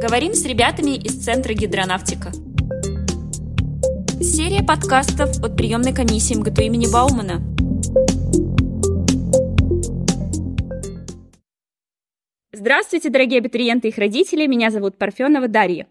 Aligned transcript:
Говорим 0.00 0.32
с 0.32 0.44
ребятами 0.46 0.94
из 0.96 1.24
Центра 1.24 1.54
гидронавтика. 1.54 2.30
Серия 4.22 4.62
подкастов 4.62 5.42
от 5.42 5.56
приемной 5.56 5.92
комиссии 5.92 6.36
МГТУ 6.36 6.62
имени 6.62 6.86
Баумана. 6.86 7.42
Здравствуйте, 12.52 13.10
дорогие 13.10 13.38
абитуриенты 13.38 13.88
и 13.88 13.90
их 13.90 13.98
родители. 13.98 14.46
Меня 14.46 14.70
зовут 14.70 14.98
Парфенова 14.98 15.48
Дарья. 15.48 15.88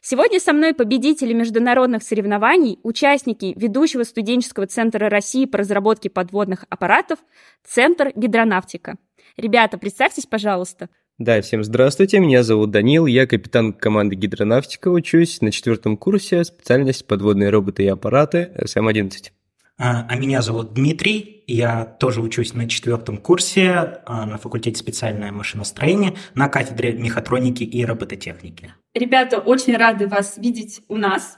Сегодня 0.00 0.38
со 0.38 0.52
мной 0.52 0.72
победители 0.72 1.32
международных 1.32 2.04
соревнований, 2.04 2.78
участники 2.84 3.52
ведущего 3.56 4.04
студенческого 4.04 4.68
центра 4.68 5.10
России 5.10 5.46
по 5.46 5.58
разработке 5.58 6.08
подводных 6.08 6.66
аппаратов 6.68 7.18
Центр 7.64 8.12
гидронавтика. 8.14 8.96
Ребята, 9.36 9.76
представьтесь, 9.76 10.26
пожалуйста. 10.26 10.88
Да, 11.20 11.42
всем 11.42 11.62
здравствуйте, 11.62 12.18
меня 12.18 12.42
зовут 12.42 12.70
Данил, 12.70 13.04
я 13.04 13.26
капитан 13.26 13.74
команды 13.74 14.16
гидронавтика, 14.16 14.88
учусь 14.88 15.42
на 15.42 15.52
четвертом 15.52 15.98
курсе, 15.98 16.42
специальность 16.44 17.06
подводные 17.06 17.50
роботы 17.50 17.84
и 17.84 17.88
аппараты 17.88 18.50
СМ-11. 18.56 19.30
А, 19.76 20.06
а 20.08 20.16
меня 20.16 20.40
зовут 20.40 20.72
Дмитрий, 20.72 21.44
я 21.46 21.84
тоже 21.84 22.22
учусь 22.22 22.54
на 22.54 22.66
четвертом 22.66 23.18
курсе 23.18 24.00
а, 24.06 24.24
на 24.24 24.38
факультете 24.38 24.78
специальное 24.78 25.30
машиностроение 25.30 26.14
на 26.34 26.48
кафедре 26.48 26.94
мехатроники 26.94 27.64
и 27.64 27.84
робототехники. 27.84 28.72
Ребята, 28.94 29.40
очень 29.40 29.76
рады 29.76 30.06
вас 30.06 30.38
видеть 30.38 30.80
у 30.88 30.96
нас. 30.96 31.36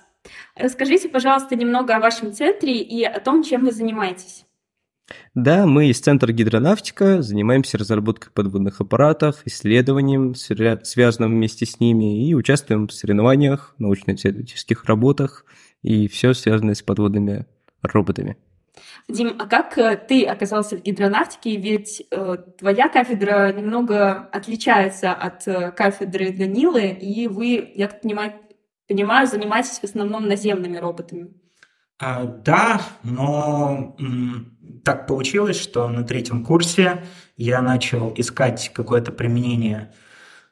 Расскажите, 0.55 1.09
пожалуйста, 1.09 1.57
немного 1.57 1.97
о 1.97 1.99
вашем 1.99 2.33
центре 2.33 2.81
и 2.81 3.03
о 3.03 3.19
том, 3.19 3.43
чем 3.43 3.65
вы 3.65 3.73
занимаетесь. 3.73 4.45
Да, 5.35 5.67
мы 5.67 5.89
из 5.89 6.01
Центра 6.01 6.33
гидронавтика 6.33 7.23
занимаемся 7.23 7.79
разработкой 7.79 8.33
подводных 8.33 8.81
аппаратов, 8.81 9.43
исследованием, 9.45 10.35
связанным 10.35 11.33
вместе 11.33 11.67
с 11.67 11.81
ними, 11.81 12.27
и 12.27 12.35
участвуем 12.35 12.87
в 12.87 12.93
соревнованиях, 12.93 13.75
научно-исследовательских 13.79 14.85
работах 14.85 15.45
и 15.83 16.09
все 16.09 16.35
связанное 16.35 16.75
с 16.75 16.83
подводными 16.83 17.47
роботами. 17.83 18.37
Дим, 19.09 19.37
а 19.39 19.47
как 19.47 19.77
э, 19.77 19.97
ты 19.97 20.25
оказался 20.25 20.77
в 20.77 20.83
гидронавтике? 20.83 21.57
Ведь 21.57 22.07
э, 22.11 22.37
твоя 22.59 22.89
кафедра 22.89 23.53
немного 23.53 24.29
отличается 24.33 25.13
от 25.13 25.47
э, 25.47 25.73
кафедры 25.73 26.33
Данилы, 26.33 26.89
и 26.89 27.27
вы, 27.27 27.73
я 27.75 27.89
так 27.89 28.01
понимаю, 28.01 28.33
понимаю, 28.89 29.27
занимаетесь 29.27 29.79
в 29.79 29.85
основном 29.85 30.27
наземными 30.27 30.79
роботами. 30.79 31.35
А, 32.05 32.25
да, 32.25 32.83
но 33.05 33.97
так 34.85 35.07
получилось, 35.07 35.61
что 35.61 35.89
на 35.89 36.03
третьем 36.03 36.45
курсе 36.45 37.05
я 37.37 37.63
начал 37.63 38.13
искать 38.17 38.73
какое-то 38.75 39.13
применение 39.13 39.93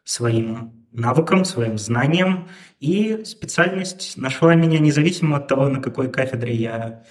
своим 0.05 0.87
навыкам, 0.93 1.45
своим 1.45 1.77
знаниям, 1.77 2.48
и 2.78 3.25
специальность 3.25 4.17
нашла 4.17 4.55
меня 4.55 4.78
независимо 4.78 5.39
от 5.39 5.48
того, 5.48 5.69
на 5.69 5.83
какой 5.83 6.09
кафедре 6.09 6.55
я 6.55 7.03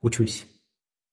учусь. 0.00 0.46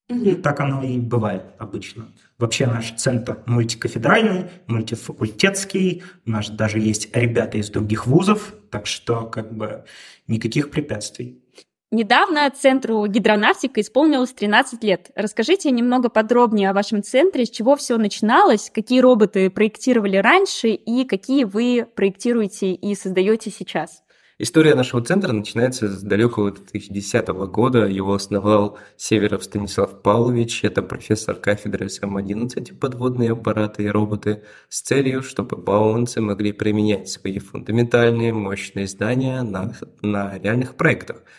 И 0.08 0.36
так 0.36 0.60
оно 0.60 0.84
и 0.84 1.00
бывает 1.00 1.46
обычно. 1.58 2.10
Вообще 2.38 2.68
наш 2.68 2.92
центр 2.94 3.40
мультикафедральный, 3.48 4.52
мультифакультетский, 4.68 6.04
у 6.28 6.30
нас 6.30 6.52
даже 6.52 6.78
есть 6.78 7.10
ребята 7.16 7.58
из 7.58 7.72
других 7.72 8.06
вузов, 8.06 8.54
так 8.70 8.86
что 8.86 9.26
как 9.26 9.52
бы 9.52 9.84
никаких 10.28 10.70
препятствий. 10.70 11.42
Недавно 11.90 12.52
Центру 12.52 13.08
гидронавтика 13.08 13.80
исполнилось 13.80 14.34
13 14.34 14.84
лет. 14.84 15.10
Расскажите 15.16 15.72
немного 15.72 16.10
подробнее 16.10 16.70
о 16.70 16.74
вашем 16.74 17.02
центре, 17.02 17.46
с 17.46 17.50
чего 17.50 17.78
все 17.78 17.96
начиналось, 17.98 18.70
какие 18.70 19.00
роботы 19.00 19.50
проектировали 19.50 20.18
раньше 20.18 20.68
и 20.72 21.06
какие 21.06 21.46
вы 21.46 21.88
проектируете 21.96 22.74
и 22.74 22.94
создаете 22.94 23.52
сейчас. 23.52 24.04
История 24.38 24.76
нашего 24.76 25.02
центра 25.02 25.32
начинается 25.32 25.88
с 25.88 26.04
далекого 26.04 26.52
2010 26.52 27.28
года. 27.30 27.88
Его 27.88 28.16
основал 28.16 28.78
Северов 28.98 29.46
Станислав 29.46 30.02
Павлович. 30.02 30.66
Это 30.66 30.82
профессор 30.84 31.36
кафедры 31.36 31.88
СМ-11 31.88 32.76
подводные 32.76 33.32
аппараты 33.32 33.84
и 33.84 33.88
роботы 33.88 34.44
с 34.68 34.82
целью, 34.82 35.24
чтобы 35.24 35.56
бауманцы 35.56 36.20
могли 36.20 36.52
применять 36.52 37.08
свои 37.08 37.40
фундаментальные 37.40 38.34
мощные 38.34 38.88
здания 38.88 39.42
на, 39.42 39.74
на 40.02 40.38
реальных 40.38 40.76
проектах– 40.76 41.24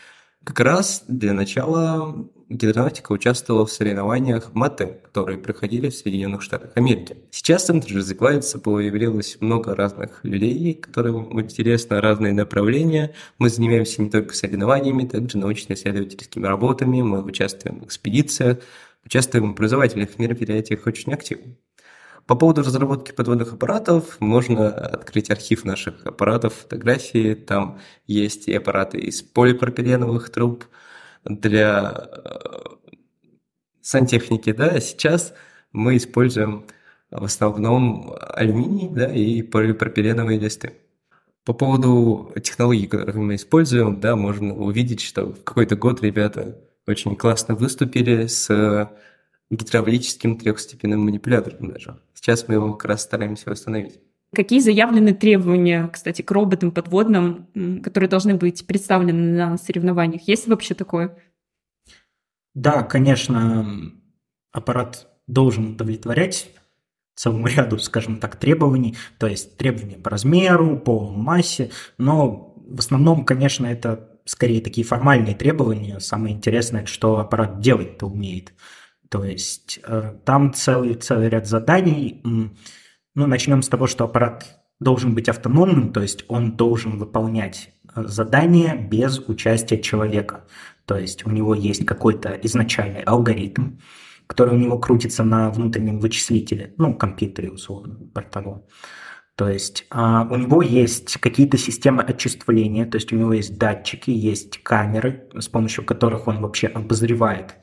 как 0.48 0.60
раз 0.60 1.04
для 1.08 1.34
начала 1.34 2.26
гидронавтика 2.48 3.12
участвовала 3.12 3.66
в 3.66 3.70
соревнованиях 3.70 4.54
МАТЭ, 4.54 4.86
которые 5.04 5.36
проходили 5.36 5.90
в 5.90 5.94
Соединенных 5.94 6.40
Штатах 6.40 6.70
Америки. 6.74 7.18
Сейчас 7.30 7.66
центр 7.66 7.94
развивается, 7.94 8.58
появилось 8.58 9.36
много 9.40 9.74
разных 9.74 10.24
людей, 10.24 10.72
которым 10.72 11.38
интересно 11.38 12.00
разные 12.00 12.32
направления. 12.32 13.14
Мы 13.36 13.50
занимаемся 13.50 14.00
не 14.00 14.08
только 14.08 14.34
соревнованиями, 14.34 15.06
также 15.06 15.36
научно-исследовательскими 15.36 16.46
работами, 16.46 17.02
мы 17.02 17.22
участвуем 17.22 17.80
в 17.80 17.84
экспедициях, 17.84 18.56
участвуем 19.04 19.48
в 19.48 19.50
образовательных 19.50 20.18
мероприятиях 20.18 20.86
очень 20.86 21.12
активно. 21.12 21.56
По 22.28 22.34
поводу 22.34 22.60
разработки 22.60 23.12
подводных 23.12 23.54
аппаратов 23.54 24.20
можно 24.20 24.68
открыть 24.68 25.30
архив 25.30 25.64
наших 25.64 26.04
аппаратов, 26.04 26.52
фотографии. 26.52 27.32
Там 27.32 27.78
есть 28.06 28.48
и 28.48 28.54
аппараты 28.54 28.98
из 28.98 29.22
полипропиленовых 29.22 30.28
труб 30.28 30.66
для 31.24 31.90
э, 31.96 32.40
сантехники. 33.80 34.52
Да? 34.52 34.78
Сейчас 34.78 35.32
мы 35.72 35.96
используем 35.96 36.66
в 37.10 37.24
основном 37.24 38.14
алюминий 38.20 38.90
да, 38.90 39.10
и 39.10 39.40
полипропиленовые 39.40 40.38
листы. 40.38 40.74
По 41.46 41.54
поводу 41.54 42.30
технологий, 42.44 42.88
которые 42.88 43.22
мы 43.22 43.36
используем, 43.36 44.00
да, 44.00 44.16
можно 44.16 44.54
увидеть, 44.54 45.00
что 45.00 45.32
в 45.32 45.44
какой-то 45.44 45.76
год 45.76 46.02
ребята 46.02 46.58
очень 46.86 47.16
классно 47.16 47.54
выступили 47.54 48.26
с 48.26 48.90
гидравлическим 49.50 50.36
трехстепенным 50.36 51.00
манипулятором 51.04 51.72
даже. 51.72 52.00
Сейчас 52.14 52.48
мы 52.48 52.54
его 52.54 52.74
как 52.74 52.90
раз 52.90 53.02
стараемся 53.02 53.50
восстановить. 53.50 54.00
Какие 54.34 54.60
заявлены 54.60 55.14
требования, 55.14 55.88
кстати, 55.88 56.20
к 56.20 56.30
роботам 56.30 56.70
подводным, 56.70 57.48
которые 57.82 58.10
должны 58.10 58.34
быть 58.34 58.66
представлены 58.66 59.12
на 59.12 59.56
соревнованиях? 59.56 60.28
Есть 60.28 60.46
вообще 60.48 60.74
такое? 60.74 61.16
Да, 62.54 62.82
конечно, 62.82 63.92
аппарат 64.52 65.08
должен 65.26 65.72
удовлетворять 65.72 66.50
целому 67.14 67.46
ряду, 67.46 67.78
скажем 67.78 68.20
так, 68.20 68.36
требований, 68.36 68.96
то 69.18 69.26
есть 69.26 69.56
требования 69.56 69.96
по 69.96 70.10
размеру, 70.10 70.78
по 70.78 71.10
массе, 71.10 71.70
но 71.96 72.54
в 72.56 72.80
основном, 72.80 73.24
конечно, 73.24 73.66
это 73.66 74.20
скорее 74.24 74.60
такие 74.60 74.86
формальные 74.86 75.34
требования. 75.34 76.00
Самое 76.00 76.34
интересное, 76.34 76.84
что 76.84 77.18
аппарат 77.18 77.60
делать-то 77.60 78.06
умеет. 78.06 78.52
То 79.08 79.24
есть 79.24 79.80
э, 79.84 80.14
там 80.24 80.52
целый, 80.52 80.94
целый 80.94 81.28
ряд 81.28 81.46
заданий. 81.46 82.20
Ну, 82.24 83.26
начнем 83.26 83.62
с 83.62 83.68
того, 83.68 83.86
что 83.86 84.04
аппарат 84.04 84.60
должен 84.80 85.14
быть 85.14 85.28
автономным, 85.28 85.92
то 85.92 86.00
есть 86.00 86.24
он 86.28 86.56
должен 86.56 86.98
выполнять 86.98 87.70
э, 87.94 88.04
задания 88.06 88.76
без 88.76 89.18
участия 89.18 89.80
человека. 89.80 90.44
То 90.84 90.96
есть 90.96 91.26
у 91.26 91.30
него 91.30 91.54
есть 91.54 91.84
какой-то 91.84 92.30
изначальный 92.42 93.02
алгоритм, 93.02 93.78
который 94.26 94.54
у 94.54 94.58
него 94.58 94.78
крутится 94.78 95.24
на 95.24 95.50
внутреннем 95.50 95.98
вычислителе, 96.00 96.74
ну, 96.76 96.94
компьютере, 96.94 97.50
условно, 97.50 97.96
бортовом. 97.98 98.64
То 99.36 99.48
есть 99.48 99.86
а, 99.90 100.26
у 100.28 100.36
него 100.36 100.62
есть 100.62 101.18
какие-то 101.18 101.56
системы 101.56 102.02
отчисления, 102.02 102.86
то 102.86 102.96
есть 102.96 103.12
у 103.12 103.16
него 103.16 103.32
есть 103.32 103.56
датчики, 103.56 104.10
есть 104.10 104.58
камеры, 104.64 105.28
с 105.38 105.48
помощью 105.48 105.84
которых 105.84 106.26
он 106.26 106.40
вообще 106.40 106.66
обозревает 106.66 107.54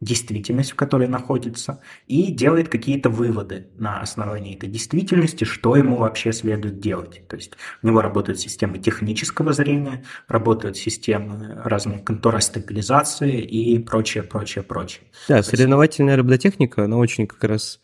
действительность, 0.00 0.72
в 0.72 0.76
которой 0.76 1.08
находится, 1.08 1.80
и 2.06 2.32
делает 2.32 2.68
какие-то 2.68 3.10
выводы 3.10 3.68
на 3.76 4.00
основании 4.00 4.56
этой 4.56 4.68
действительности, 4.68 5.44
что 5.44 5.76
ему 5.76 5.96
вообще 5.96 6.32
следует 6.32 6.80
делать. 6.80 7.22
То 7.28 7.36
есть 7.36 7.52
у 7.82 7.86
него 7.86 8.00
работают 8.00 8.40
системы 8.40 8.78
технического 8.78 9.52
зрения, 9.52 10.04
работают 10.26 10.76
системы 10.76 11.60
разной 11.64 11.98
контуростабилизации 12.00 13.40
и 13.40 13.78
прочее, 13.78 14.22
прочее, 14.22 14.64
прочее. 14.64 15.02
Да, 15.28 15.42
соревновательная 15.42 16.16
робототехника, 16.16 16.84
она 16.84 16.96
очень 16.96 17.26
как 17.26 17.44
раз 17.44 17.80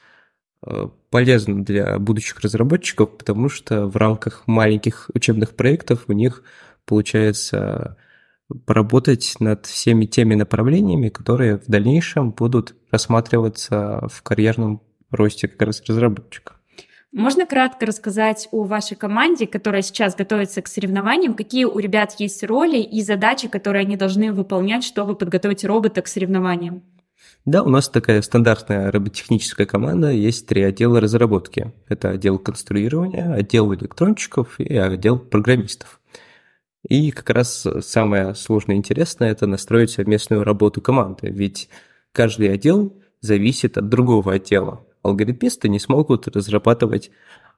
э, 0.66 0.88
полезна 1.10 1.64
для 1.64 1.98
будущих 1.98 2.40
разработчиков, 2.40 3.16
потому 3.16 3.48
что 3.50 3.86
в 3.86 3.96
рамках 3.96 4.44
маленьких 4.46 5.10
учебных 5.12 5.54
проектов 5.54 6.04
у 6.08 6.12
них 6.12 6.42
получается 6.86 7.96
поработать 8.64 9.36
над 9.40 9.66
всеми 9.66 10.06
теми 10.06 10.34
направлениями, 10.34 11.08
которые 11.08 11.58
в 11.58 11.66
дальнейшем 11.66 12.30
будут 12.30 12.74
рассматриваться 12.90 14.08
в 14.10 14.22
карьерном 14.22 14.82
росте 15.10 15.48
как 15.48 15.62
раз 15.62 15.82
разработчика. 15.86 16.54
Можно 17.12 17.46
кратко 17.46 17.86
рассказать 17.86 18.48
о 18.50 18.64
вашей 18.64 18.96
команде, 18.96 19.46
которая 19.46 19.82
сейчас 19.82 20.14
готовится 20.14 20.60
к 20.60 20.68
соревнованиям, 20.68 21.34
какие 21.34 21.64
у 21.64 21.78
ребят 21.78 22.14
есть 22.18 22.44
роли 22.44 22.78
и 22.78 23.02
задачи, 23.02 23.48
которые 23.48 23.82
они 23.86 23.96
должны 23.96 24.32
выполнять, 24.32 24.84
чтобы 24.84 25.16
подготовить 25.16 25.64
робота 25.64 26.02
к 26.02 26.08
соревнованиям? 26.08 26.82
Да, 27.46 27.62
у 27.62 27.68
нас 27.68 27.88
такая 27.88 28.20
стандартная 28.22 28.90
роботехническая 28.90 29.66
команда, 29.66 30.10
есть 30.10 30.46
три 30.46 30.62
отдела 30.62 31.00
разработки. 31.00 31.72
Это 31.88 32.10
отдел 32.10 32.38
конструирования, 32.38 33.32
отдел 33.32 33.72
электрончиков 33.72 34.58
и 34.58 34.76
отдел 34.76 35.18
программистов. 35.18 36.00
И 36.88 37.10
как 37.10 37.30
раз 37.30 37.66
самое 37.80 38.34
сложное 38.34 38.76
и 38.76 38.78
интересное– 38.78 39.30
это 39.32 39.46
настроить 39.46 39.90
совместную 39.90 40.44
работу 40.44 40.80
команды, 40.80 41.28
ведь 41.28 41.68
каждый 42.12 42.52
отдел 42.52 42.96
зависит 43.20 43.76
от 43.76 43.88
другого 43.88 44.34
отдела. 44.34 44.86
Алгоритмисты 45.02 45.68
не 45.68 45.80
смогут 45.80 46.28
разрабатывать 46.28 47.10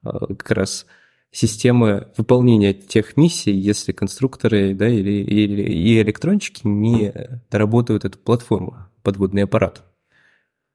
э, 0.02 0.08
как 0.36 0.50
раз 0.52 0.86
системы 1.30 2.08
выполнения 2.16 2.72
тех 2.72 3.16
миссий, 3.16 3.52
если 3.52 3.92
конструкторы 3.92 4.74
да, 4.74 4.88
или, 4.88 5.10
или 5.10 5.62
и 5.62 6.00
электрончики 6.00 6.66
не 6.66 7.12
доработают 7.50 8.04
эту 8.04 8.18
платформу, 8.18 8.78
подводный 9.02 9.42
аппарат. 9.42 9.84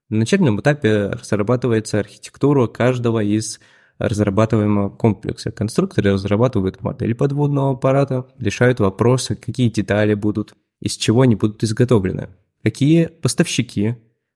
На 0.10 0.20
начальном 0.20 0.60
этапе 0.60 1.08
разрабатывается 1.08 2.00
архитектура 2.00 2.68
каждого 2.68 3.24
из 3.24 3.60
разрабатываемого 4.00 4.90
комплекса. 4.90 5.52
Конструкторы 5.52 6.14
разрабатывают 6.14 6.82
модель 6.82 7.16
подводного 7.16 7.72
аппарата, 7.72 8.28
решают 8.40 8.80
вопросы, 8.80 9.36
какие 9.36 9.70
детали 9.70 10.14
будут, 10.14 10.56
из 10.80 10.98
чего 10.98 11.22
они 11.22 11.36
будут 11.36 11.64
изготовлены, 11.64 12.30
какие 12.64 13.06
поставщики, 13.06 13.96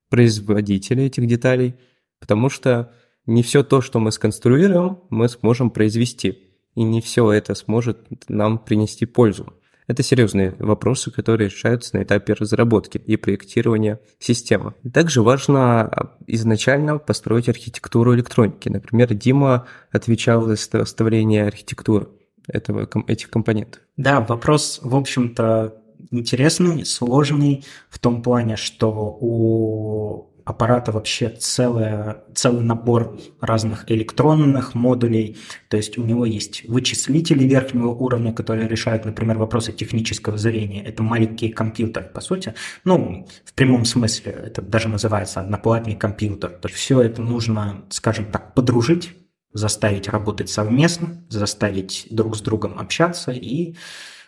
производители 0.10 1.04
этих 1.04 1.28
деталей, 1.28 1.76
потому 2.20 2.50
что 2.50 2.92
не 3.26 3.44
все 3.44 3.64
то, 3.64 3.82
что 3.82 4.00
мы 4.00 4.12
сконструируем, 4.12 5.00
мы 5.10 5.28
сможем 5.28 5.70
произвести, 5.70 6.44
и 6.76 6.84
не 6.84 7.02
все 7.02 7.32
это 7.32 7.56
сможет 7.56 8.08
нам 8.30 8.58
принести 8.60 9.06
пользу. 9.06 9.54
Это 9.88 10.04
серьезные 10.04 10.54
вопросы, 10.60 11.12
которые 11.12 11.50
решаются 11.50 11.96
на 11.96 12.04
этапе 12.04 12.34
разработки 12.34 12.98
и 12.98 13.16
проектирования 13.16 14.02
системы. 14.20 14.74
Также 14.94 15.22
важно 15.22 16.12
изначально 16.28 16.98
построить 16.98 17.48
архитектуру 17.48 18.14
электроники. 18.14 18.68
Например, 18.68 19.14
Дима 19.14 19.66
отвечал 19.92 20.44
за 20.44 20.58
составление 20.58 21.48
архитектуры 21.48 22.10
этого, 22.48 22.88
этих 23.08 23.30
компонентов. 23.30 23.82
Да, 23.96 24.20
вопрос, 24.20 24.80
в 24.84 24.96
общем-то, 24.96 25.82
интересный, 26.12 26.86
сложный 26.86 27.66
в 27.90 28.00
том 28.00 28.22
плане, 28.22 28.58
что 28.58 29.18
у 29.20 30.37
аппарата 30.48 30.94
вообще 30.94 31.30
целая, 31.30 32.24
целый 32.34 32.64
набор 32.64 33.20
разных 33.42 33.92
электронных 33.92 34.76
модулей. 34.76 35.38
То 35.68 35.76
есть 35.76 35.98
у 35.98 36.04
него 36.04 36.26
есть 36.26 36.64
вычислители 36.70 37.44
верхнего 37.44 37.90
уровня, 37.90 38.34
которые 38.34 38.70
решают, 38.70 39.04
например, 39.04 39.38
вопросы 39.38 39.74
технического 39.74 40.38
зрения. 40.38 40.84
Это 40.86 41.04
маленький 41.04 41.50
компьютер, 41.50 42.10
по 42.14 42.22
сути. 42.22 42.54
Ну, 42.86 43.28
в 43.44 43.54
прямом 43.54 43.84
смысле, 43.84 44.32
это 44.32 44.62
даже 44.62 44.88
называется 44.88 45.42
одноплатный 45.42 45.96
компьютер. 45.96 46.52
То 46.52 46.70
есть 46.70 46.80
все 46.80 47.02
это 47.02 47.22
нужно, 47.22 47.84
скажем 47.90 48.26
так, 48.32 48.54
подружить, 48.54 49.18
заставить 49.52 50.08
работать 50.08 50.50
совместно, 50.50 51.26
заставить 51.28 52.08
друг 52.10 52.38
с 52.38 52.42
другом 52.42 52.80
общаться 52.80 53.32
и 53.32 53.76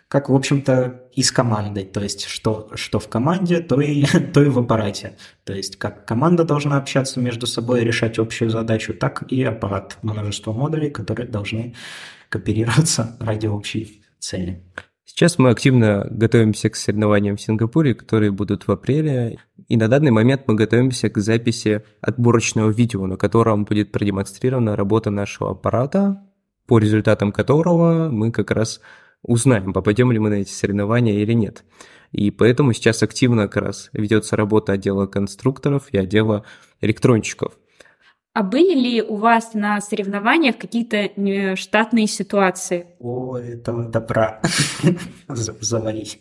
как, 0.09 0.27
в 0.27 0.35
общем-то, 0.35 1.03
и 1.13 1.21
с 1.21 1.31
командой. 1.31 1.85
То 1.85 2.01
есть, 2.01 2.25
что, 2.25 2.71
что 2.73 2.99
в 2.99 3.07
команде, 3.07 3.59
то 3.59 3.79
и, 3.79 4.03
то 4.33 4.41
и 4.41 4.49
в 4.49 4.57
аппарате. 4.57 5.17
То 5.45 5.53
есть, 5.53 5.77
как 5.77 6.05
команда 6.05 6.43
должна 6.43 6.77
общаться 6.77 7.19
между 7.19 7.45
собой, 7.45 7.81
решать 7.81 8.17
общую 8.17 8.49
задачу, 8.49 8.93
так 8.93 9.31
и 9.31 9.43
аппарат. 9.43 9.99
Множество 10.01 10.51
модулей, 10.51 10.89
которые 10.89 11.27
должны 11.27 11.75
кооперироваться 12.29 13.17
ради 13.19 13.45
общей 13.45 14.01
цели. 14.17 14.63
Сейчас 15.05 15.37
мы 15.37 15.49
активно 15.51 16.07
готовимся 16.09 16.69
к 16.69 16.75
соревнованиям 16.75 17.37
в 17.37 17.41
Сингапуре, 17.41 17.93
которые 17.93 18.31
будут 18.31 18.67
в 18.67 18.71
апреле. 18.71 19.37
И 19.67 19.77
на 19.77 19.87
данный 19.87 20.11
момент 20.11 20.43
мы 20.47 20.55
готовимся 20.55 21.09
к 21.09 21.19
записи 21.19 21.83
отборочного 22.01 22.71
видео, 22.71 23.05
на 23.05 23.17
котором 23.17 23.65
будет 23.65 23.91
продемонстрирована 23.91 24.75
работа 24.75 25.11
нашего 25.11 25.51
аппарата, 25.51 26.23
по 26.65 26.79
результатам 26.79 27.31
которого 27.31 28.09
мы 28.09 28.31
как 28.31 28.51
раз 28.51 28.81
узнаем, 29.23 29.73
попадем 29.73 30.11
ли 30.11 30.19
мы 30.19 30.29
на 30.29 30.35
эти 30.35 30.51
соревнования 30.51 31.19
или 31.19 31.33
нет. 31.33 31.63
И 32.11 32.31
поэтому 32.31 32.73
сейчас 32.73 33.03
активно 33.03 33.47
как 33.47 33.63
раз 33.63 33.89
ведется 33.93 34.35
работа 34.35 34.73
отдела 34.73 35.05
конструкторов 35.05 35.89
и 35.91 35.97
отдела 35.97 36.43
электронщиков. 36.81 37.53
А 38.33 38.43
были 38.43 38.73
ли 38.73 39.01
у 39.01 39.15
вас 39.15 39.53
на 39.53 39.81
соревнованиях 39.81 40.57
какие-то 40.57 41.55
штатные 41.55 42.07
ситуации? 42.07 42.87
О, 42.99 43.37
этого 43.37 43.85
добра 43.85 44.41
завались. 45.27 46.19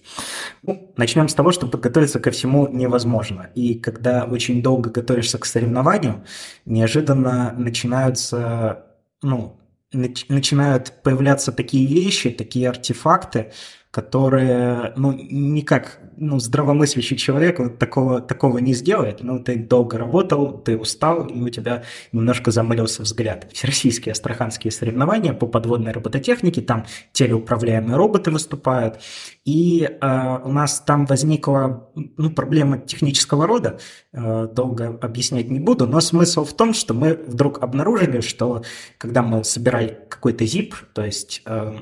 Ну, 0.62 0.92
начнем 0.96 1.28
с 1.28 1.34
того, 1.34 1.52
что 1.52 1.66
подготовиться 1.66 2.18
ко 2.18 2.30
всему 2.30 2.66
невозможно. 2.66 3.50
И 3.54 3.74
когда 3.74 4.24
очень 4.24 4.62
долго 4.62 4.90
готовишься 4.90 5.38
к 5.38 5.44
соревнованию, 5.44 6.24
неожиданно 6.64 7.54
начинаются 7.56 8.86
ну, 9.22 9.60
начинают 9.92 11.02
появляться 11.02 11.52
такие 11.52 11.86
вещи, 11.86 12.30
такие 12.30 12.68
артефакты, 12.68 13.52
которые, 13.98 14.92
ну, 14.94 15.12
никак, 15.12 15.98
ну, 16.16 16.38
здравомыслящий 16.38 17.16
человек 17.16 17.58
вот 17.58 17.78
такого, 17.78 18.20
такого 18.20 18.58
не 18.58 18.72
сделает. 18.72 19.24
Ну, 19.24 19.40
ты 19.40 19.56
долго 19.56 19.98
работал, 19.98 20.56
ты 20.56 20.78
устал, 20.78 21.26
и 21.26 21.40
у 21.40 21.48
тебя 21.48 21.82
немножко 22.12 22.52
замылился 22.52 23.02
взгляд. 23.02 23.48
Всероссийские 23.52 24.12
астраханские 24.12 24.70
соревнования 24.70 25.32
по 25.32 25.48
подводной 25.48 25.90
робототехнике, 25.90 26.62
там 26.62 26.86
телеуправляемые 27.10 27.96
роботы 27.96 28.30
выступают, 28.30 29.00
и 29.44 29.82
э, 29.82 30.38
у 30.44 30.52
нас 30.52 30.80
там 30.80 31.04
возникла, 31.06 31.90
ну, 31.94 32.30
проблема 32.30 32.78
технического 32.78 33.48
рода, 33.48 33.80
э, 34.12 34.48
долго 34.52 34.96
объяснять 35.00 35.50
не 35.50 35.58
буду, 35.58 35.88
но 35.88 36.00
смысл 36.00 36.44
в 36.44 36.52
том, 36.52 36.72
что 36.72 36.94
мы 36.94 37.14
вдруг 37.14 37.62
обнаружили, 37.64 38.20
что 38.20 38.62
когда 38.96 39.22
мы 39.22 39.42
собирали 39.42 39.98
какой-то 40.08 40.44
zip, 40.44 40.74
то 40.92 41.04
есть 41.04 41.42
э, 41.46 41.74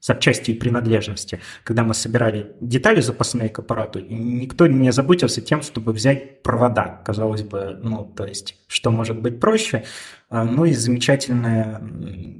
запчасти 0.00 0.52
и 0.52 0.54
принадлежности, 0.54 1.40
когда 1.64 1.84
мы 1.84 1.94
собирали 1.94 2.52
детали 2.60 3.00
запасные 3.00 3.48
к 3.48 3.58
аппарату, 3.58 4.00
никто 4.00 4.66
не 4.66 4.92
заботился 4.92 5.40
тем, 5.40 5.62
чтобы 5.62 5.92
взять 5.92 6.42
провода. 6.42 7.02
Казалось 7.04 7.42
бы, 7.42 7.78
ну, 7.82 8.04
то 8.04 8.24
есть, 8.24 8.56
что 8.66 8.90
может 8.90 9.20
быть 9.20 9.40
проще. 9.40 9.84
А, 10.30 10.44
ну 10.44 10.64
и 10.64 10.72
замечательная 10.72 11.80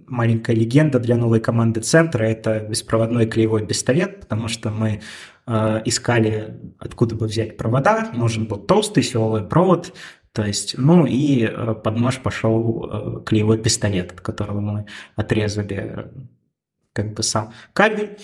маленькая 0.07 0.55
легенда 0.55 0.99
для 0.99 1.17
новой 1.17 1.41
команды 1.41 1.81
центра– 1.81 2.25
это 2.25 2.61
беспроводной 2.61 3.27
клеевой 3.27 3.67
пистолет, 3.67 4.21
потому 4.21 4.49
что 4.49 4.71
мы 4.71 5.01
а, 5.47 5.81
искали, 5.85 6.61
откуда 6.79 7.15
бы 7.15 7.27
взять 7.27 7.57
провода, 7.57 8.11
нужен 8.13 8.47
был 8.47 8.59
толстый 8.59 9.03
силовой 9.03 9.45
провод, 9.45 9.95
то 10.33 10.45
есть, 10.45 10.77
ну 10.77 11.07
и 11.07 11.45
а, 11.45 11.75
под 11.75 11.97
нож 11.97 12.19
пошел 12.19 13.23
клеевой 13.25 13.59
пистолет, 13.59 14.13
от 14.13 14.21
которого 14.21 14.61
мы 14.61 14.87
отрезали 15.17 16.11
как 16.93 17.15
бы 17.15 17.23
сам 17.23 17.53
кабель, 17.73 18.19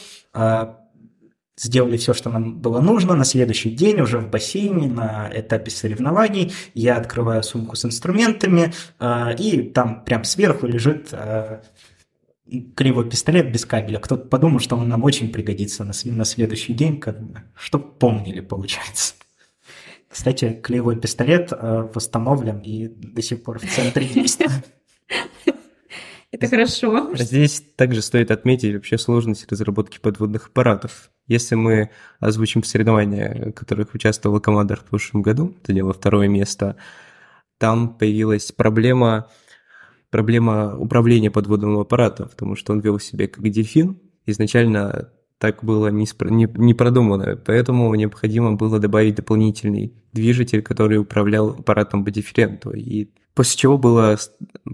сделали 1.57 1.97
все, 1.97 2.15
что 2.15 2.31
нам 2.31 2.59
было 2.59 2.81
нужно. 2.81 3.15
На 3.15 3.25
следующий 3.25 3.71
день 3.71 4.01
уже 4.01 4.19
в 4.19 4.29
бассейне 4.29 4.89
на 4.89 5.31
этапе 5.33 5.71
соревнований 5.71 6.53
я 6.75 6.97
открываю 6.97 7.43
сумку 7.43 7.77
с 7.77 7.85
инструментами, 7.85 8.73
а, 8.99 9.33
и 9.33 9.63
там 9.63 10.05
прям 10.05 10.25
сверху 10.25 10.67
лежит 10.67 11.11
а, 11.13 11.63
кривой 12.75 13.09
пистолет 13.09 13.53
без 13.53 13.65
кабеля. 13.65 13.99
Кто-то 14.01 14.27
подумал, 14.27 14.59
что 14.59 14.77
он 14.77 14.89
нам 14.89 15.05
очень 15.05 15.31
пригодится 15.33 15.85
на, 15.85 15.93
следующий 15.93 16.75
день, 16.75 16.99
как, 16.99 17.19
чтоб 17.55 17.99
помнили, 17.99 18.41
получается. 18.41 19.15
Кстати, 20.09 20.61
клеевой 20.63 20.97
пистолет 21.01 21.51
восстановлен 21.51 22.61
и 22.61 22.87
до 22.87 23.21
сих 23.21 23.43
пор 23.43 23.59
в 23.59 23.69
центре 23.69 24.07
действия. 24.07 24.49
Это 26.35 26.49
хорошо. 26.49 27.15
Здесь 27.15 27.63
также 27.77 28.03
стоит 28.03 28.31
отметить 28.31 28.75
вообще 28.75 28.99
сложность 28.99 29.51
разработки 29.51 29.99
подводных 30.01 30.49
аппаратов. 30.49 31.11
Если 31.27 31.55
мы 31.55 31.91
озвучим 32.19 32.65
соревнования, 32.65 33.51
в 33.51 33.53
которых 33.53 33.95
участвовала 33.95 34.41
команда 34.41 34.77
в 34.77 34.85
прошлом 34.85 35.23
году, 35.23 35.57
заняла 35.67 35.93
второе 35.93 36.29
место, 36.29 36.77
там 37.59 37.97
появилась 37.97 38.51
проблема, 38.53 39.29
проблема 40.11 40.77
управления 40.77 41.31
подводным 41.31 41.79
аппаратом, 41.79 42.29
потому 42.29 42.57
что 42.57 42.73
он 42.73 42.81
вел 42.81 42.99
себя 42.99 43.29
как 43.29 43.49
дельфин. 43.49 44.01
Изначально 44.27 45.11
так 45.39 45.63
было 45.63 45.89
не, 45.89 46.07
не, 46.31 46.49
не 46.55 46.75
продумано, 46.75 47.37
поэтому 47.37 47.95
необходимо 47.95 48.55
было 48.55 48.81
добавить 48.81 49.15
дополнительный 49.15 49.95
движитель, 50.13 50.63
который 50.63 50.99
управлял 50.99 51.51
аппаратом 51.51 52.05
по 52.05 52.11
дифференту. 52.11 52.73
И 52.73 53.11
после 53.35 53.59
чего, 53.59 53.79
было, 53.79 54.17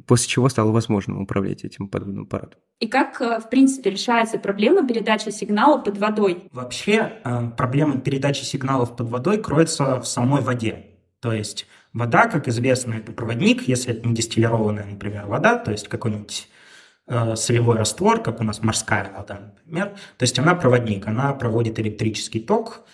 после 0.06 0.28
чего 0.28 0.48
стало 0.48 0.70
возможным 0.70 1.20
управлять 1.20 1.64
этим 1.64 1.88
подводным 1.88 2.24
аппаратом. 2.24 2.60
И 2.78 2.86
как, 2.86 3.20
э, 3.20 3.40
в 3.40 3.48
принципе, 3.50 3.90
решается 3.90 4.38
проблема 4.38 4.86
передачи 4.86 5.30
сигналов 5.30 5.84
под 5.84 5.98
водой? 5.98 6.48
Вообще, 6.52 7.20
э, 7.24 7.50
проблема 7.56 7.98
передачи 7.98 8.44
сигналов 8.44 8.96
под 8.96 9.08
водой 9.08 9.38
кроется 9.38 10.00
в 10.00 10.06
самой 10.06 10.42
воде. 10.42 10.86
То 11.20 11.32
есть 11.32 11.66
вода, 11.92 12.26
как 12.28 12.48
известно, 12.48 12.94
это 12.94 13.12
проводник, 13.12 13.68
если 13.68 13.92
это 13.94 14.06
не 14.06 14.14
дистиллированная, 14.14 14.86
например, 14.86 15.26
вода, 15.26 15.58
то 15.58 15.70
есть 15.70 15.88
какой-нибудь 15.88 16.48
э, 17.06 17.36
солевой 17.36 17.76
раствор, 17.76 18.22
как 18.22 18.40
у 18.40 18.44
нас 18.44 18.62
морская 18.62 19.10
вода, 19.16 19.52
например. 19.56 19.88
То 20.16 20.22
есть 20.22 20.38
она 20.38 20.54
проводник, 20.54 21.06
она 21.06 21.32
проводит 21.32 21.78
электрический 21.78 22.40
ток. 22.40 22.84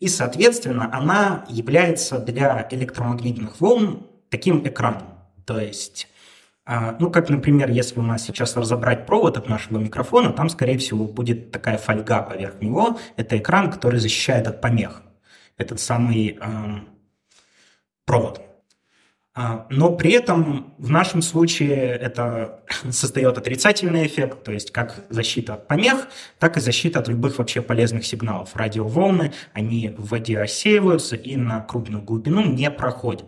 И, 0.00 0.08
соответственно, 0.08 0.90
она 0.92 1.44
является 1.48 2.18
для 2.18 2.66
электромагнитных 2.70 3.60
волн 3.60 4.06
таким 4.30 4.66
экраном. 4.66 5.02
То 5.44 5.60
есть, 5.60 6.08
а, 6.64 6.96
ну, 6.98 7.10
как, 7.10 7.28
например, 7.28 7.70
если 7.70 8.00
у 8.00 8.02
нас 8.02 8.22
сейчас 8.24 8.56
разобрать 8.56 9.04
провод 9.06 9.36
от 9.36 9.48
нашего 9.48 9.78
микрофона, 9.78 10.32
там, 10.32 10.48
скорее 10.48 10.78
всего, 10.78 11.04
будет 11.04 11.52
такая 11.52 11.76
фольга 11.76 12.22
поверх 12.22 12.60
него. 12.62 12.98
Это 13.16 13.36
экран, 13.36 13.70
который 13.70 14.00
защищает 14.00 14.46
от 14.46 14.60
помех. 14.62 15.02
Этот 15.58 15.80
самый 15.80 16.38
э, 16.40 16.80
провод. 18.06 18.40
А, 19.42 19.66
но 19.70 19.92
при 19.92 20.12
этом 20.12 20.74
в 20.76 20.90
нашем 20.90 21.22
случае 21.22 21.96
это 21.96 22.60
создает 22.90 23.38
отрицательный 23.38 24.06
эффект, 24.06 24.44
то 24.44 24.52
есть 24.52 24.70
как 24.70 25.06
защита 25.08 25.54
от 25.54 25.66
помех, 25.66 26.08
так 26.38 26.58
и 26.58 26.60
защита 26.60 26.98
от 26.98 27.08
любых 27.08 27.38
вообще 27.38 27.62
полезных 27.62 28.04
сигналов. 28.04 28.54
Радиоволны, 28.54 29.32
они 29.54 29.94
в 29.96 30.10
воде 30.10 30.38
рассеиваются 30.38 31.16
и 31.16 31.36
на 31.36 31.60
крупную 31.60 32.02
глубину 32.02 32.44
не 32.44 32.70
проходят. 32.70 33.24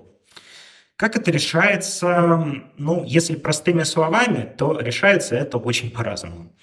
Как 0.96 1.16
это 1.16 1.30
решается? 1.30 2.44
Ну, 2.76 3.04
если 3.06 3.34
простыми 3.34 3.84
словами, 3.84 4.52
то 4.58 4.78
решается 4.78 5.34
это 5.34 5.56
очень 5.56 5.90
по-разному. 5.90 6.54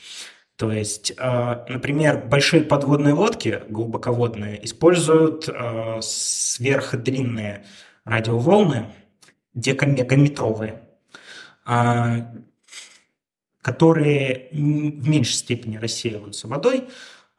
То 0.57 0.71
есть, 0.71 1.11
а, 1.17 1.65
например, 1.69 2.23
большие 2.27 2.61
подводные 2.61 3.15
лодки, 3.15 3.63
глубоководные, 3.67 4.63
используют 4.63 5.49
а, 5.49 5.99
сверхдлинные 6.01 7.65
радиоволны, 8.05 8.87
декамегаметровые, 9.53 10.81
а, 11.65 12.31
которые 13.61 14.49
в 14.51 15.07
меньшей 15.09 15.33
степени 15.33 15.77
рассеиваются 15.77 16.47
водой, 16.47 16.87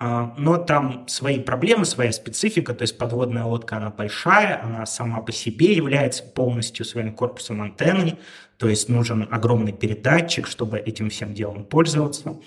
а, 0.02 0.34
но 0.38 0.56
там 0.56 1.06
свои 1.08 1.40
проблемы, 1.40 1.84
своя 1.84 2.10
специфика, 2.12 2.74
то 2.74 2.82
есть 2.82 2.96
подводная 2.96 3.44
лодка, 3.44 3.76
она 3.76 3.90
большая, 3.90 4.62
она 4.62 4.86
сама 4.86 5.20
по 5.20 5.30
себе 5.30 5.74
является 5.74 6.22
полностью 6.22 6.86
своим 6.86 7.14
корпусом 7.14 7.60
антенной, 7.60 8.18
то 8.56 8.68
есть 8.68 8.88
нужен 8.88 9.28
огромный 9.30 9.72
передатчик, 9.72 10.46
чтобы 10.46 10.78
этим 10.78 11.10
всем 11.10 11.34
делом 11.34 11.64
пользоваться. 11.64 12.40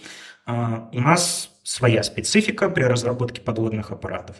А, 0.45 0.89
у 0.93 0.99
нас 0.99 1.51
своя 1.63 2.03
специфика 2.03 2.69
при 2.69 2.83
разработке 2.83 3.39
подводных 3.41 3.91
аппаратов. 3.91 4.37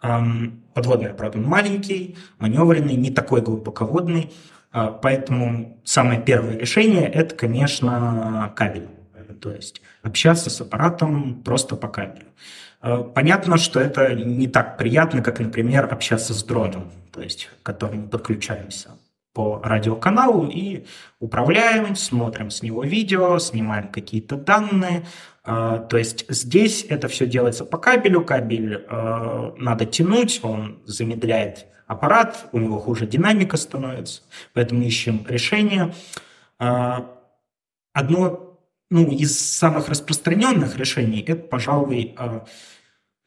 Подводный 0.00 1.10
аппарат 1.10 1.36
он 1.36 1.44
маленький, 1.44 2.16
маневренный, 2.38 2.94
не 2.94 3.10
такой 3.10 3.40
глубоководный, 3.40 4.30
а, 4.70 4.90
поэтому 4.90 5.80
самое 5.84 6.20
первое 6.20 6.58
решение– 6.58 7.08
это, 7.12 7.34
конечно, 7.34 8.52
кабель. 8.56 8.88
То 9.40 9.52
есть 9.52 9.80
общаться 10.02 10.50
с 10.50 10.60
аппаратом 10.60 11.42
просто 11.42 11.76
по 11.76 11.88
кабелю. 11.88 12.26
А, 12.80 13.02
понятно, 13.02 13.56
что 13.56 13.80
это 13.80 14.14
не 14.14 14.48
так 14.48 14.76
приятно, 14.76 15.22
как, 15.22 15.38
например, 15.38 15.88
общаться 15.90 16.34
с 16.34 16.42
дроном, 16.42 16.90
то 17.12 17.22
есть 17.22 17.48
к 17.62 17.66
которому 17.66 18.08
подключаемся 18.08 18.90
по 19.34 19.60
радиоканалу 19.62 20.48
и 20.48 20.86
управляем, 21.20 21.96
смотрим 21.96 22.50
с 22.50 22.62
него 22.62 22.84
видео, 22.84 23.38
снимаем 23.38 23.88
какие-то 23.88 24.36
данные. 24.36 25.04
А, 25.44 25.78
то 25.78 25.98
есть 25.98 26.24
здесь 26.30 26.86
это 26.88 27.08
все 27.08 27.26
делается 27.26 27.66
по 27.66 27.76
кабелю, 27.76 28.24
кабель 28.24 28.86
надо 28.88 29.84
тянуть, 29.84 30.40
он 30.42 30.78
замедляет 30.86 31.66
аппарат, 31.86 32.48
у 32.52 32.58
него 32.58 32.78
хуже 32.78 33.06
динамика 33.06 33.56
становится, 33.56 34.22
поэтому 34.52 34.82
ищем 34.82 35.24
решение. 35.28 35.94
А, 36.58 37.10
одно 37.92 38.58
ну, 38.90 39.10
из 39.10 39.38
самых 39.38 39.88
распространенных 39.88 40.76
решений– 40.76 41.24
это, 41.26 41.42
пожалуй, 41.42 42.14
а, 42.16 42.44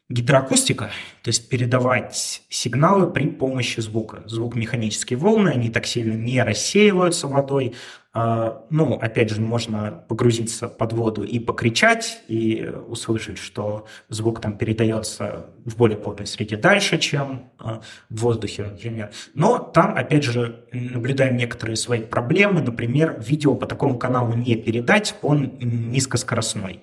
гидроакустика, 0.10 0.90
то 1.22 1.28
есть 1.28 1.50
передавать 1.50 2.44
сигналы 2.50 3.12
при 3.12 3.28
помощи 3.28 3.82
звука. 3.82 4.24
Звук 4.26 4.56
механические 4.56 5.20
волны, 5.20 5.50
они 5.50 5.70
так 5.70 5.86
сильно 5.86 6.14
не 6.14 6.42
рассеиваются 6.42 7.28
водой, 7.28 7.76
а, 8.20 8.66
ну, 8.72 8.96
опять 8.96 9.30
же, 9.30 9.40
можно 9.40 10.04
погрузиться 10.08 10.68
под 10.68 10.94
воду 10.94 11.24
и 11.24 11.38
покричать, 11.38 12.24
и 12.28 12.68
услышать, 12.88 13.38
что 13.38 13.86
звук 14.10 14.42
там 14.42 14.58
передается 14.58 15.46
в 15.66 15.78
более 15.78 16.00
плотной 16.00 16.26
среде 16.26 16.58
дальше, 16.58 16.98
чем 16.98 17.52
а, 17.60 17.82
в 18.10 18.22
воздухе, 18.22 18.64
например. 18.64 19.12
Но 19.36 19.60
там, 19.60 19.96
опять 19.96 20.24
же, 20.24 20.66
наблюдаем 20.72 21.38
некоторые 21.38 21.76
свои 21.76 22.02
проблемы. 22.02 22.62
Например, 22.62 23.24
видео 23.24 23.54
по 23.54 23.68
такому 23.68 24.00
каналу 24.00 24.34
не 24.34 24.56
передать, 24.56 25.16
он 25.22 25.52
низкоскоростной. 25.60 26.82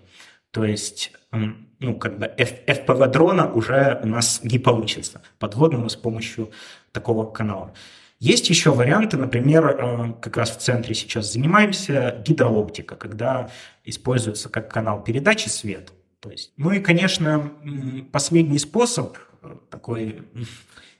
То 0.52 0.64
есть, 0.64 1.10
ну, 1.80 1.96
как 1.96 2.18
бы 2.18 2.26
FPV 2.36 3.08
дрона 3.08 3.52
уже 3.52 4.00
у 4.02 4.06
нас 4.06 4.40
не 4.42 4.58
получится 4.58 5.22
подводному 5.38 5.88
с 5.88 5.96
помощью 5.96 6.50
такого 6.92 7.30
канала. 7.30 7.72
Есть 8.20 8.48
еще 8.48 8.70
варианты, 8.70 9.16
например, 9.16 9.66
э, 9.66 10.12
как 10.20 10.36
раз 10.36 10.50
в 10.50 10.58
центре 10.58 10.94
сейчас 10.94 11.32
занимаемся 11.32 12.22
гидрооптика, 12.24 12.96
когда 12.96 13.50
используется 13.84 14.48
как 14.48 14.72
канал 14.72 15.02
передачи 15.02 15.48
свет. 15.48 15.92
То 16.20 16.30
есть, 16.30 16.52
ну 16.56 16.72
и, 16.72 16.80
конечно, 16.80 17.52
последний 18.12 18.58
способ 18.58 19.18
э, 19.42 19.56
такой 19.68 20.22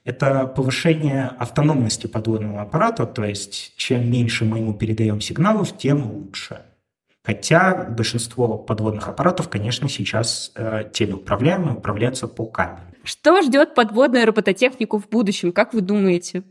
это 0.03 0.45
повышение 0.45 1.31
автономности 1.39 2.05
подводного 2.05 2.61
аппарата, 2.61 3.07
то 3.07 3.25
есть 3.25 3.73
чем 3.75 4.09
меньше 4.09 4.45
мы 4.45 4.59
ему 4.59 4.75
передаем 4.75 5.19
сигналов, 5.19 5.75
тем 5.77 6.05
лучше. 6.11 6.61
Хотя 7.25 7.85
большинство 7.89 8.57
подводных 8.57 9.07
аппаратов, 9.07 9.49
конечно, 9.49 9.89
сейчас 9.89 10.51
э, 10.55 10.89
телеуправляемые, 10.93 11.75
управляются 11.75 12.27
по 12.27 12.45
кабелю. 12.45 12.85
Что 13.03 13.41
ждет 13.41 13.73
подводную 13.73 14.27
робототехнику 14.27 14.99
в 14.99 15.09
будущем, 15.09 15.51
как 15.51 15.73
вы 15.73 15.81
думаете? 15.81 16.43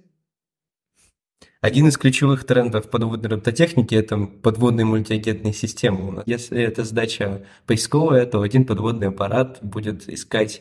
Один 1.60 1.86
из 1.86 1.96
ключевых 1.96 2.44
трендов 2.44 2.90
подводной 2.90 3.30
робототехники– 3.30 3.94
это 3.96 4.18
подводные 4.18 4.84
мультиагентные 4.84 5.54
системы. 5.54 6.22
Если 6.26 6.60
это 6.60 6.84
задача 6.84 7.46
поисковая, 7.66 8.26
то 8.26 8.42
один 8.42 8.66
подводный 8.66 9.08
аппарат 9.08 9.60
будет 9.62 10.08
искать 10.08 10.60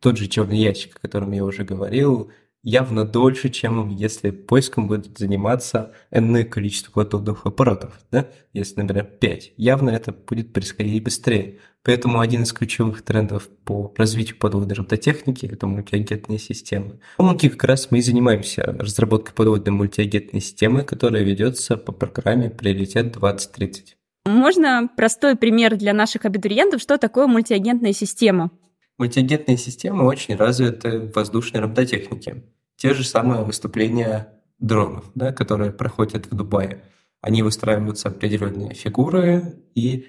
тот 0.00 0.16
же 0.16 0.26
черный 0.26 0.58
ящик, 0.58 0.96
о 0.96 1.00
котором 1.00 1.32
я 1.32 1.44
уже 1.44 1.64
говорил, 1.64 2.32
явно 2.66 3.04
дольше, 3.04 3.48
чем 3.48 3.88
если 3.90 4.30
поиском 4.30 4.88
будет 4.88 5.16
заниматься 5.16 5.92
энное 6.10 6.44
количество 6.44 6.90
подводных 6.90 7.46
аппаратов. 7.46 7.94
Да? 8.10 8.28
Если, 8.52 8.80
например, 8.80 9.04
5. 9.04 9.52
Явно 9.56 9.90
это 9.90 10.12
будет 10.12 10.52
происходить 10.52 11.02
быстрее. 11.02 11.60
Поэтому 11.84 12.18
один 12.18 12.42
из 12.42 12.52
ключевых 12.52 13.02
трендов 13.02 13.48
по 13.64 13.94
развитию 13.96 14.36
подводной 14.36 14.74
робототехники– 14.74 15.46
это 15.52 15.68
мультиагентные 15.68 16.40
системы. 16.40 16.98
В 17.16 17.20
Омуке 17.20 17.50
как 17.50 17.62
раз 17.62 17.92
мы 17.92 17.98
и 17.98 18.02
занимаемся 18.02 18.64
разработкой 18.64 19.32
подводной 19.34 19.72
мультиагентной 19.72 20.40
системы, 20.40 20.82
которая 20.82 21.22
ведется 21.22 21.76
по 21.76 21.92
программе 21.92 22.50
«Приоритет 22.50 23.16
2030». 23.16 23.94
Можно 24.24 24.90
простой 24.96 25.36
пример 25.36 25.76
для 25.76 25.92
наших 25.92 26.24
абитуриентов, 26.24 26.82
что 26.82 26.98
такое 26.98 27.28
мультиагентная 27.28 27.92
система? 27.92 28.50
Мультиагентные 28.98 29.56
системы 29.56 30.04
очень 30.04 30.34
развиты 30.34 30.98
в 30.98 31.12
воздушной 31.14 31.60
робототехнике. 31.60 32.42
Те 32.76 32.94
же 32.94 33.04
самые 33.04 33.42
выступления 33.42 34.32
дронов, 34.58 35.04
да, 35.14 35.32
которые 35.32 35.72
проходят 35.72 36.26
в 36.26 36.34
Дубае. 36.34 36.82
Они 37.20 37.42
выстраиваются 37.42 38.08
определенные 38.08 38.74
фигуры 38.74 39.62
и 39.74 40.06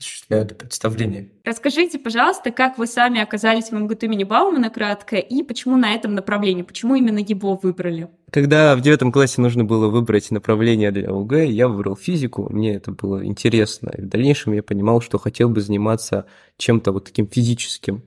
осуществляют 0.00 0.56
представление. 0.56 1.30
Расскажите, 1.44 1.98
пожалуйста, 1.98 2.50
как 2.50 2.78
вы 2.78 2.86
сами 2.86 3.20
оказались 3.20 3.70
в 3.70 3.72
МГТУ 3.72 4.06
имени 4.06 4.24
Баумана 4.24 4.70
кратко 4.70 5.16
и 5.16 5.42
почему 5.42 5.76
на 5.76 5.94
этом 5.94 6.14
направлении, 6.14 6.62
почему 6.62 6.94
именно 6.94 7.18
его 7.18 7.58
выбрали? 7.62 8.08
Когда 8.32 8.74
в 8.76 8.80
девятом 8.80 9.12
классе 9.12 9.42
нужно 9.42 9.64
было 9.64 9.88
выбрать 9.88 10.30
направление 10.30 10.90
для 10.90 11.10
ОГЭ, 11.10 11.50
я 11.50 11.68
выбрал 11.68 11.96
физику, 11.96 12.48
мне 12.50 12.76
это 12.76 12.92
было 12.92 13.24
интересно. 13.26 13.90
И 13.96 14.00
в 14.00 14.08
дальнейшем 14.08 14.54
я 14.54 14.62
понимал, 14.62 15.02
что 15.02 15.18
хотел 15.18 15.50
бы 15.50 15.60
заниматься 15.60 16.24
чем-то 16.56 16.92
вот 16.92 17.04
таким 17.04 17.26
физическим 17.26 18.02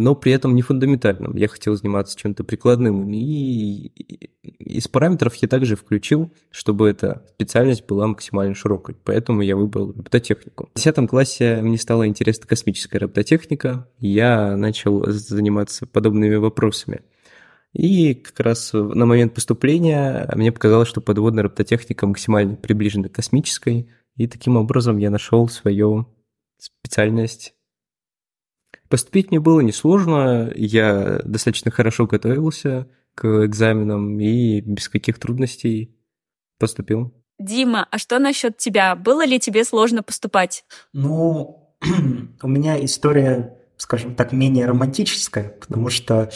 но 0.00 0.14
при 0.14 0.32
этом 0.32 0.54
не 0.54 0.62
фундаментальным. 0.62 1.36
Я 1.36 1.48
хотел 1.48 1.76
заниматься 1.76 2.16
чем-то 2.16 2.42
прикладным. 2.42 3.12
И 3.12 3.92
из 4.42 4.88
параметров 4.88 5.34
я 5.36 5.48
также 5.48 5.76
включил, 5.76 6.32
чтобы 6.50 6.88
эта 6.88 7.26
специальность 7.34 7.86
была 7.86 8.06
максимально 8.06 8.54
широкой. 8.54 8.96
Поэтому 9.04 9.42
я 9.42 9.56
выбрал 9.56 9.92
робототехнику. 9.92 10.70
В 10.74 10.78
10 10.78 11.08
классе 11.08 11.60
мне 11.62 11.76
стала 11.76 12.06
интересна 12.06 12.46
космическая 12.46 12.98
робототехника. 12.98 13.88
Я 13.98 14.56
начал 14.56 15.04
заниматься 15.06 15.86
подобными 15.86 16.36
вопросами. 16.36 17.02
И 17.72 18.14
как 18.14 18.40
раз 18.40 18.72
на 18.72 19.06
момент 19.06 19.34
поступления 19.34 20.28
мне 20.34 20.50
показалось, 20.50 20.88
что 20.88 21.00
подводная 21.00 21.44
робототехника 21.44 22.06
максимально 22.06 22.56
приближена 22.56 23.08
к 23.08 23.12
космической, 23.12 23.88
и 24.16 24.26
таким 24.26 24.56
образом 24.56 24.98
я 24.98 25.08
нашел 25.10 25.48
свою 25.48 26.08
специальность 26.58 27.54
Поступить 28.90 29.30
мне 29.30 29.40
было 29.40 29.60
несложно, 29.60 30.52
я 30.54 31.20
достаточно 31.24 31.70
хорошо 31.70 32.06
готовился 32.06 32.88
к 33.14 33.46
экзаменам 33.46 34.20
и 34.20 34.60
без 34.60 34.90
каких 34.90 35.18
трудностей 35.18 35.96
поступил. 36.58 37.14
Дима, 37.38 37.88
а 37.90 37.96
что 37.96 38.18
насчет 38.18 38.58
тебя? 38.58 38.94
Было 38.94 39.24
ли 39.24 39.40
тебе 39.40 39.64
сложно 39.64 40.02
поступать? 40.02 40.64
Ну, 40.92 41.72
у 42.42 42.48
меня 42.48 42.84
история 42.84 43.56
скажем 43.80 44.14
так, 44.14 44.32
менее 44.32 44.66
романтическое, 44.66 45.56
потому 45.60 45.88
что 45.88 46.30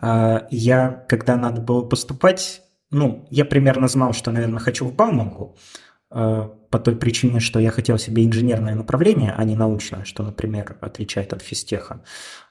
э, 0.00 0.40
я, 0.50 1.04
когда 1.08 1.36
надо 1.36 1.60
было 1.60 1.82
поступать, 1.82 2.62
ну, 2.90 3.26
я 3.30 3.44
примерно 3.44 3.88
знал, 3.88 4.12
что, 4.12 4.30
наверное, 4.30 4.60
хочу 4.60 4.86
в 4.86 4.94
Бауманку, 4.94 5.56
э, 5.56 5.87
по 6.10 6.78
той 6.78 6.96
причине, 6.96 7.40
что 7.40 7.58
я 7.60 7.70
хотел 7.70 7.98
себе 7.98 8.24
инженерное 8.24 8.74
направление, 8.74 9.34
а 9.36 9.44
не 9.44 9.56
научное, 9.56 10.04
что, 10.04 10.22
например, 10.22 10.76
отличает 10.80 11.32
от 11.32 11.42
физтеха. 11.42 12.02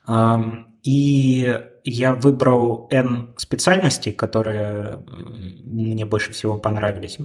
Э, 0.08 0.38
и 0.84 1.60
я 1.84 2.14
выбрал 2.14 2.88
N 2.92 3.34
специальностей, 3.38 4.12
которые 4.12 5.04
мне 5.64 6.06
больше 6.06 6.32
всего 6.34 6.58
понравились 6.58 7.18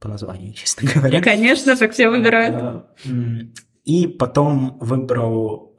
по 0.00 0.08
названию, 0.08 0.52
честно 0.54 0.88
говоря. 0.94 1.22
Конечно, 1.22 1.76
так 1.76 1.92
все 1.92 2.08
выбирают. 2.08 2.86
И 3.84 4.06
потом 4.06 4.78
выбрал 4.80 5.76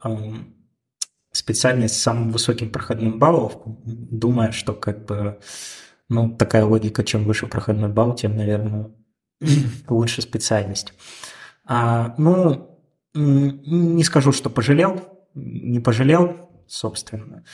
специальность 1.32 1.96
с 1.96 2.02
самым 2.02 2.30
высоким 2.32 2.70
проходным 2.70 3.18
баллом, 3.18 3.52
думая, 3.84 4.50
что 4.50 4.72
как 4.72 5.04
бы, 5.04 5.38
ну, 6.08 6.36
такая 6.36 6.64
логика, 6.64 7.04
чем 7.04 7.24
выше 7.24 7.46
проходной 7.46 7.88
балл, 7.88 8.14
тем, 8.14 8.36
наверное, 8.36 8.90
лучше 9.88 10.22
специальность. 10.22 10.94
А, 11.64 12.14
ну, 12.18 12.78
не 13.14 14.04
скажу, 14.04 14.32
что 14.32 14.50
пожалел, 14.50 15.20
не 15.34 15.80
пожалел, 15.80 16.50
собственно. 16.66 17.44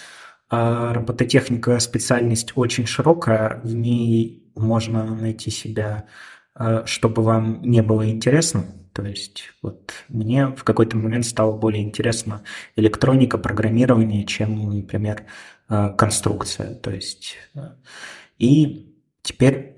А 0.48 0.92
робототехника 0.94 1.78
специальность 1.80 2.52
очень 2.54 2.86
широкая, 2.86 3.60
в 3.64 3.74
ней 3.74 4.50
можно 4.54 5.04
найти 5.04 5.50
себя, 5.50 6.06
а, 6.54 6.86
чтобы 6.86 7.22
вам 7.22 7.62
не 7.62 7.82
было 7.82 8.08
интересно, 8.08 8.64
то 8.96 9.04
есть 9.04 9.50
вот 9.60 9.92
мне 10.08 10.46
в 10.46 10.64
какой-то 10.64 10.96
момент 10.96 11.26
стало 11.26 11.54
более 11.54 11.82
интересно 11.82 12.42
электроника, 12.76 13.36
программирование, 13.36 14.24
чем, 14.24 14.74
например, 14.74 15.24
э, 15.68 15.90
конструкция. 15.98 16.74
То 16.76 16.90
есть 16.90 17.36
э, 17.54 17.72
и 18.38 18.96
теперь, 19.20 19.75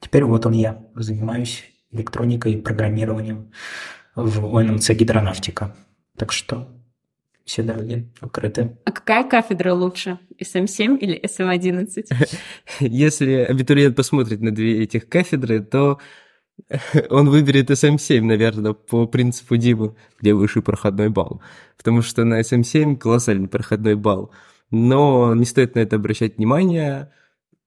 теперь 0.00 0.24
вот 0.24 0.46
он 0.46 0.52
я 0.52 0.84
занимаюсь 0.94 1.64
электроникой 1.90 2.54
и 2.54 2.60
программированием 2.60 3.52
в 4.14 4.56
ОНМЦ 4.56 4.90
гидронавтика. 4.90 5.76
Так 6.16 6.32
что 6.32 6.68
все 7.44 7.62
дороги 7.62 8.08
открыты. 8.20 8.76
А 8.84 8.92
какая 8.92 9.24
кафедра 9.24 9.72
лучше, 9.72 10.18
СМ7 10.40 10.98
или 10.98 11.20
СМ11? 11.24 12.04
Если 12.80 13.32
абитуриент 13.32 13.96
посмотрит 13.96 14.40
на 14.40 14.50
две 14.50 14.82
этих 14.82 15.08
кафедры, 15.08 15.60
то 15.60 15.98
он 17.10 17.30
выберет 17.30 17.70
SM7, 17.70 18.20
наверное, 18.22 18.72
по 18.72 19.06
принципу 19.06 19.56
Димы, 19.56 19.94
где 20.20 20.34
выше 20.34 20.62
проходной 20.62 21.08
балл. 21.08 21.40
Потому 21.76 22.02
что 22.02 22.24
на 22.24 22.40
SM7 22.40 22.96
колоссальный 22.96 23.48
проходной 23.48 23.94
балл. 23.94 24.32
Но 24.70 25.34
не 25.34 25.44
стоит 25.44 25.74
на 25.74 25.80
это 25.80 25.96
обращать 25.96 26.36
внимание. 26.36 27.10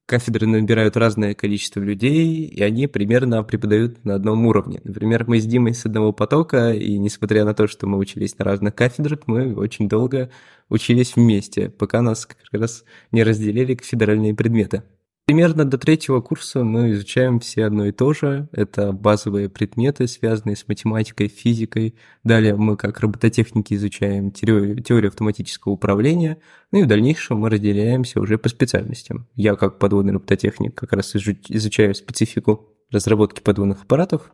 Кафедры 0.06 0.46
набирают 0.46 0.96
разное 0.96 1.34
количество 1.34 1.80
людей, 1.80 2.44
и 2.44 2.62
они 2.62 2.86
примерно 2.86 3.42
преподают 3.44 4.04
на 4.04 4.16
одном 4.16 4.46
уровне. 4.46 4.80
Например, 4.84 5.24
мы 5.26 5.40
с 5.40 5.46
Димой 5.46 5.74
с 5.74 5.86
одного 5.86 6.12
потока, 6.12 6.72
и 6.72 6.98
несмотря 6.98 7.44
на 7.44 7.54
то, 7.54 7.66
что 7.66 7.86
мы 7.86 7.98
учились 7.98 8.36
на 8.38 8.44
разных 8.44 8.74
кафедрах, 8.74 9.20
мы 9.26 9.54
очень 9.54 9.88
долго 9.88 10.30
учились 10.68 11.16
вместе, 11.16 11.70
пока 11.70 12.02
нас 12.02 12.26
как 12.26 12.38
раз 12.52 12.84
не 13.12 13.22
разделили 13.22 13.74
кафедральные 13.74 14.34
предметы. 14.34 14.82
Примерно 15.24 15.64
до 15.64 15.78
третьего 15.78 16.20
курса 16.20 16.64
мы 16.64 16.90
изучаем 16.92 17.38
все 17.38 17.66
одно 17.66 17.86
и 17.86 17.92
то 17.92 18.12
же. 18.12 18.48
Это 18.50 18.90
базовые 18.90 19.48
предметы, 19.48 20.08
связанные 20.08 20.56
с 20.56 20.66
математикой, 20.66 21.28
физикой. 21.28 21.94
Далее 22.24 22.56
мы 22.56 22.76
как 22.76 22.98
робототехники 22.98 23.74
изучаем 23.74 24.32
теорию, 24.32 24.82
теорию 24.82 25.10
автоматического 25.10 25.74
управления. 25.74 26.38
Ну 26.72 26.80
и 26.80 26.82
в 26.82 26.88
дальнейшем 26.88 27.38
мы 27.38 27.50
разделяемся 27.50 28.20
уже 28.20 28.36
по 28.36 28.48
специальностям. 28.48 29.28
Я 29.36 29.54
как 29.54 29.78
подводный 29.78 30.12
робототехник 30.12 30.74
как 30.74 30.92
раз 30.92 31.14
изучаю 31.14 31.94
специфику 31.94 32.74
разработки 32.90 33.40
подводных 33.40 33.82
аппаратов, 33.82 34.32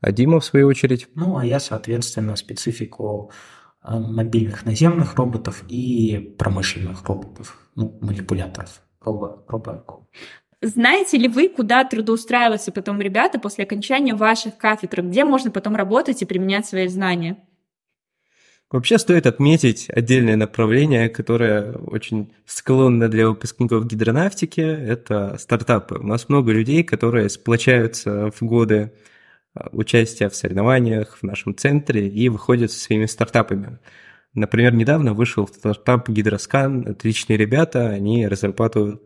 а 0.00 0.12
Дима, 0.12 0.40
в 0.40 0.44
свою 0.44 0.66
очередь... 0.66 1.08
Ну, 1.14 1.36
а 1.36 1.44
я, 1.44 1.60
соответственно, 1.60 2.34
специфику 2.34 3.30
э, 3.84 3.96
мобильных 3.96 4.64
наземных 4.64 5.14
роботов 5.14 5.62
и 5.68 6.34
промышленных 6.38 7.04
роботов, 7.04 7.58
ну, 7.76 7.96
манипуляторов 8.00 8.82
робоку. 9.00 10.08
Знаете 10.62 11.16
ли 11.16 11.26
вы, 11.26 11.48
куда 11.48 11.84
трудоустраиваются 11.84 12.70
потом 12.70 13.00
ребята 13.00 13.40
после 13.40 13.64
окончания 13.64 14.14
ваших 14.14 14.58
кафедр? 14.58 15.02
Где 15.02 15.24
можно 15.24 15.50
потом 15.50 15.74
работать 15.74 16.20
и 16.20 16.26
применять 16.26 16.66
свои 16.66 16.86
знания? 16.88 17.38
Вообще 18.70 18.98
стоит 18.98 19.26
отметить 19.26 19.88
отдельное 19.90 20.36
направление, 20.36 21.08
которое 21.08 21.72
очень 21.72 22.32
склонно 22.46 23.08
для 23.08 23.28
выпускников 23.28 23.86
гидронавтики, 23.86 24.60
это 24.60 25.38
стартапы. 25.40 25.96
У 25.96 26.06
нас 26.06 26.28
много 26.28 26.52
людей, 26.52 26.84
которые 26.84 27.30
сплочаются 27.30 28.30
в 28.30 28.42
годы 28.42 28.92
а, 29.54 29.70
участия 29.72 30.28
в 30.28 30.36
соревнованиях 30.36 31.16
в 31.16 31.24
нашем 31.24 31.56
центре 31.56 32.06
и 32.06 32.28
выходят 32.28 32.70
со 32.70 32.78
своими 32.78 33.06
стартапами. 33.06 33.78
Например, 34.34 34.72
недавно 34.72 35.12
вышел 35.12 35.48
стартап 35.48 36.08
Гидроскан. 36.08 36.86
Отличные 36.88 37.36
ребята, 37.36 37.88
они 37.88 38.28
разрабатывают 38.28 39.02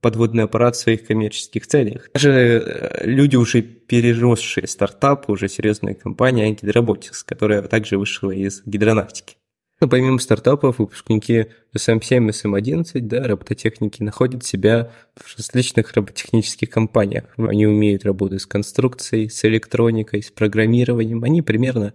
подводный 0.00 0.44
аппарат 0.44 0.76
в 0.76 0.80
своих 0.80 1.06
коммерческих 1.06 1.66
целях. 1.66 2.10
Даже 2.12 2.30
э, 2.30 3.06
люди, 3.06 3.36
уже 3.36 3.62
переросшие 3.62 4.66
стартап, 4.66 5.30
уже 5.30 5.48
серьезная 5.48 5.94
компания 5.94 6.50
Гидроботикс, 6.50 7.22
которая 7.22 7.62
также 7.62 7.96
вышла 7.96 8.30
из 8.30 8.62
гидронавтики. 8.66 9.36
Но 9.80 9.88
помимо 9.88 10.18
стартапов, 10.18 10.78
выпускники 10.78 11.46
SM7 11.76 12.26
и 12.26 12.30
SM11, 12.30 13.00
да, 13.00 13.26
робототехники 13.26 14.02
находят 14.02 14.44
себя 14.44 14.90
в 15.16 15.36
различных 15.38 15.92
роботехнических 15.94 16.70
компаниях. 16.70 17.24
Они 17.36 17.66
умеют 17.66 18.04
работать 18.04 18.42
с 18.42 18.46
конструкцией, 18.46 19.30
с 19.30 19.44
электроникой, 19.44 20.22
с 20.22 20.30
программированием. 20.30 21.24
Они 21.24 21.42
примерно 21.42 21.94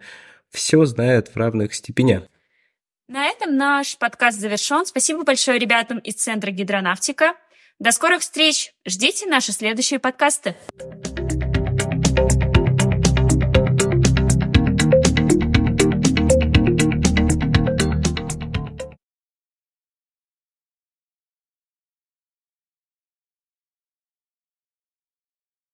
все 0.50 0.86
знают 0.86 1.30
в 1.30 1.38
равных 1.38 1.74
степенях. 1.74 2.24
На 3.10 3.26
этом 3.26 3.58
наш 3.58 3.98
подкаст 3.98 4.38
завершен. 4.38 4.86
Спасибо 4.86 5.24
большое 5.24 5.58
ребятам 5.58 5.98
из 5.98 6.14
Центра 6.14 6.52
гидронавтика. 6.52 7.34
До 7.80 7.92
скорых 7.92 8.22
встреч. 8.22 8.72
Ждите 8.86 9.26
наши 9.26 9.52
следующие 9.52 10.00
подкасты. 10.00 10.56